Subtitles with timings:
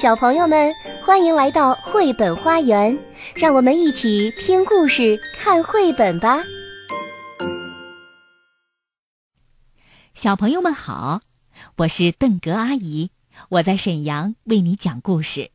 [0.00, 0.72] 小朋友们，
[1.04, 2.96] 欢迎来到绘本花园，
[3.34, 6.38] 让我们一起听故事、看绘本吧。
[10.14, 11.20] 小朋友们好，
[11.78, 13.10] 我是邓格阿姨，
[13.48, 15.50] 我在沈阳为你讲故事。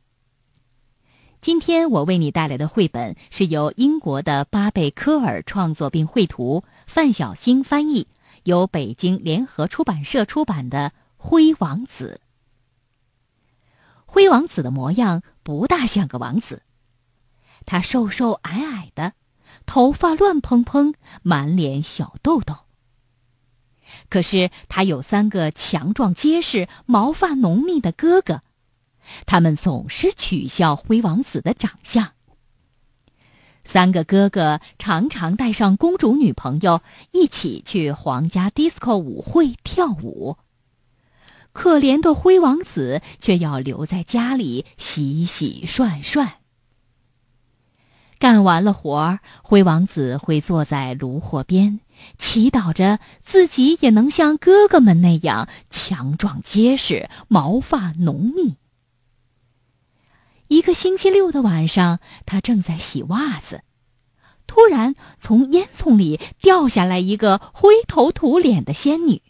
[1.40, 8.08] 今天我为你带来的绘本是由英国的巴贝科尔创作并绘图，范小星翻译，
[8.42, 12.20] 由北京联合出版社出版的《灰王子》。
[14.14, 16.62] 灰王子的模样不大像个王子，
[17.66, 19.14] 他瘦瘦矮矮的，
[19.66, 22.54] 头发乱蓬蓬，满脸小痘痘。
[24.08, 28.42] 可是他有三个强壮结实、毛发浓密的哥哥，
[29.26, 32.12] 他们总是取笑灰王子的长相。
[33.64, 40.36] 三个哥哥常常带上公主女朋友一起去皇家 disco 舞会跳舞。
[41.54, 46.34] 可怜的灰王子却要留在家里洗洗涮涮。
[48.18, 51.80] 干完了活儿，灰王子会坐在炉火边，
[52.18, 58.56] 祈祷着自己也能像哥哥们那样强壮结实、毛发浓密。
[60.48, 63.62] 一个星期六的晚上，他正在洗袜子，
[64.46, 69.22] 突然从烟囱里掉下来一个灰头土脸的仙女。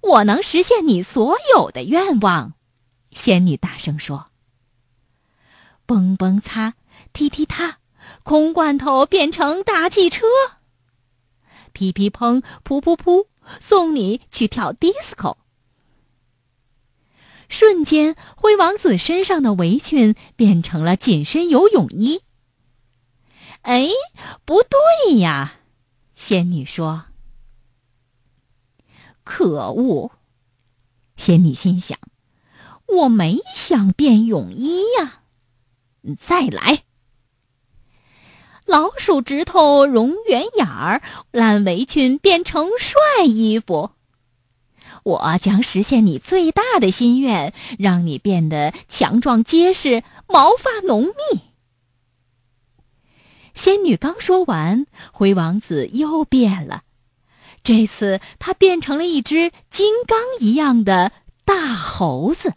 [0.00, 2.54] 我能实现你所有的愿望，
[3.12, 4.28] 仙女大声说。
[5.86, 6.74] 蹦蹦擦，
[7.12, 7.78] 踢踢踏，
[8.22, 10.26] 空罐头变成大汽车。
[11.72, 13.26] 噼噼砰，噗噗噗，
[13.60, 15.36] 送你去跳 disco。
[17.48, 22.22] 瞬间，灰王子身上的围裙变成了紧身游泳衣。
[23.62, 23.88] 哎，
[24.44, 25.54] 不对呀，
[26.14, 27.06] 仙女说。
[29.24, 30.12] 可恶！
[31.16, 31.98] 仙女心想
[32.88, 35.22] ：“我没想变泳衣呀。”
[36.18, 36.84] 再来。
[38.64, 43.90] 老鼠指头融圆眼儿，烂围裙变成帅衣服。
[45.02, 51.40] 我将实现你最大的心愿，让你变得强壮结实，毛发浓密。
[53.54, 56.84] 仙女刚说完，灰王子又变了。
[57.62, 61.12] 这次他变成了一只金刚一样的
[61.44, 62.54] 大猴子。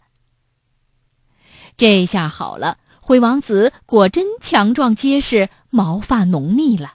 [1.76, 6.94] 这下好了，灰王子果真强壮结实，毛发浓密了。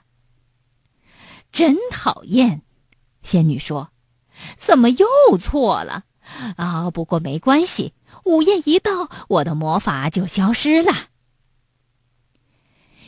[1.52, 2.62] 真讨厌，
[3.22, 3.90] 仙女说
[4.56, 5.06] ：“怎么又
[5.38, 6.04] 错了？
[6.56, 7.92] 啊，不过没关系，
[8.24, 10.92] 午夜一到，我的魔法就消失了。”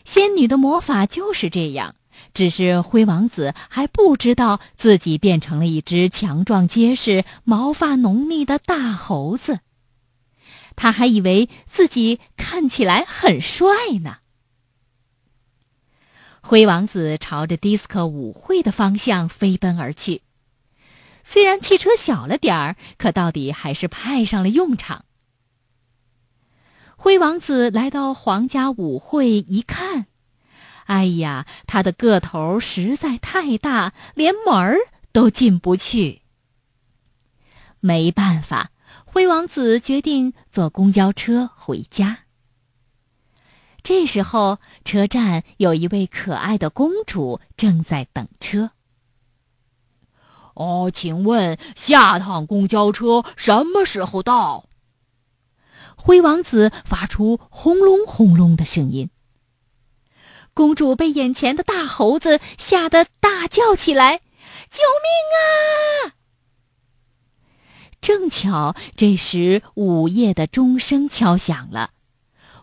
[0.05, 1.95] 仙女的魔法就是这样。
[2.35, 9.61] 只是灰王子还不知道自己变成了一只强壮结实、毛发浓密的大猴子，
[10.77, 13.67] 他还以为自己看起来很帅
[14.03, 14.19] 呢。
[16.41, 20.23] 灰王子朝着迪斯科舞会的方向飞奔而去，
[21.23, 25.05] 虽然汽车小了点儿，可到底还是派上了用场。
[26.97, 30.07] 灰王子来到皇家舞会一看。
[30.87, 34.77] 哎呀，他的个头实在太大，连门儿
[35.13, 36.23] 都进不去。
[37.81, 38.71] 没办法，
[39.05, 42.21] 灰王子决定坐公交车回家。
[43.83, 48.71] 这时候，车站有一位可爱的公主正在等车。
[50.55, 54.67] 哦，请问下趟公交车什么时候到？
[55.97, 59.11] 灰王子发出轰隆轰隆的声音。
[60.55, 64.19] 公主被眼前的大猴子吓得大叫起来
[64.71, 66.13] ：“救命啊！”
[68.03, 71.91] 正巧这时午夜的钟声敲响了，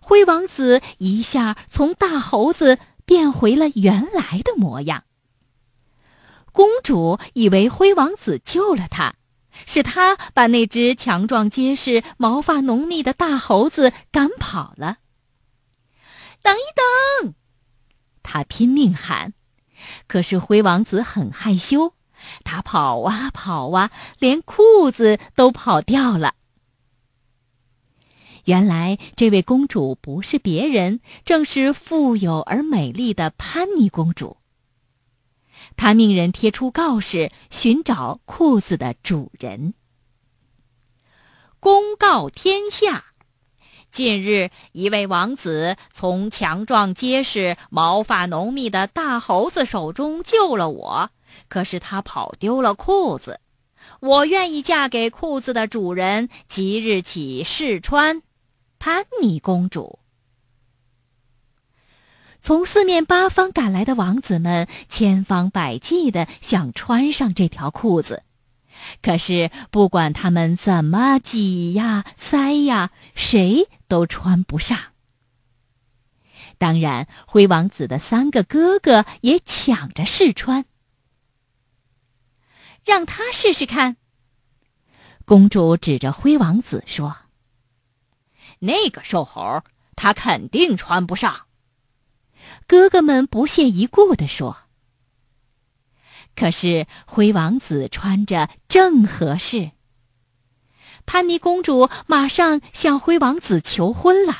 [0.02, 5.06] 灰王子一下从大猴子变回了原来的模样。
[6.52, 9.16] 公主以为灰王子救了她，
[9.66, 14.98] 是他把那只强壮结实、毛发浓密的大猴子赶跑了。
[16.42, 17.34] 等一等！
[18.32, 19.34] 他拼命喊，
[20.06, 21.96] 可是灰王子很害羞，
[22.44, 23.90] 他跑啊跑啊，
[24.20, 26.36] 连裤子都跑掉了。
[28.46, 34.38] 原来这位公主不是别人，正是富有而美丽的潘妮公主。
[35.76, 39.74] 她命人贴出告示，寻找裤子的主人。
[41.60, 43.06] 公告天下。
[43.92, 51.10] 近日，一位王子从强壮结实、毛发浓密的大猴子手中救了我，
[51.48, 53.40] 可是他跑丢了裤子。
[54.00, 58.22] 我愿意嫁给裤子的主人，即日起试穿，
[58.78, 60.00] 潘妮公主。
[62.42, 68.24] 从四面八方赶来的王子们，千方百计的想穿上这条裤子，
[69.02, 74.78] 可是不管他们怎么挤呀、塞呀，谁都穿不上。
[76.58, 80.66] 当然，灰王子的三个哥哥也抢着试穿。
[82.84, 83.98] 让他试试看。
[85.26, 87.16] 公主指着灰王子说
[88.60, 89.64] ：“那个瘦猴，
[89.96, 91.46] 他肯定穿不上。”
[92.66, 94.64] 哥哥们不屑一顾地说
[96.40, 99.72] ：“可是灰王子穿着正合适。”
[101.06, 104.34] 潘妮公主马上向灰王子求婚了。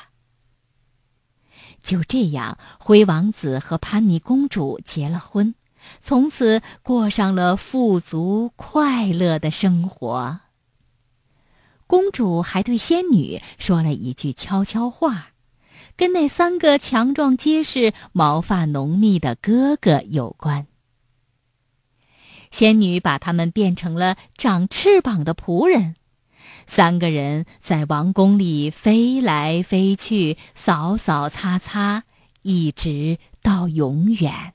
[1.84, 5.56] 就这样，灰王子和潘妮公主结了婚。
[6.02, 10.42] 从此过上了富足快乐的生活。
[11.88, 15.30] 公主还对仙女说了一句悄悄话，
[15.96, 20.68] 跟那三个强壮结实、毛发浓密的哥哥有关。
[22.52, 25.96] 仙女把他们变成了长翅膀的仆人，
[26.68, 32.04] 三个人在王宫里飞来飞去，扫扫擦擦，
[32.42, 34.54] 一直到永远。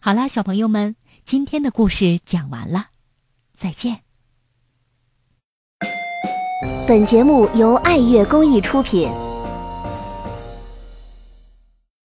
[0.00, 2.88] 好啦，小朋友们，今天的故事讲完了，
[3.54, 4.02] 再见。
[6.86, 9.29] 本节目由爱乐公益出品。